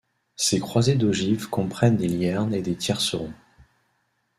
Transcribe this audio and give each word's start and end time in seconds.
Ses 0.35 0.59
croisées 0.59 0.95
d'ogives 0.95 1.47
comprennent 1.47 1.95
des 1.97 2.07
liernes 2.07 2.55
et 2.55 2.63
des 2.63 2.75
tiercerons. 2.75 3.31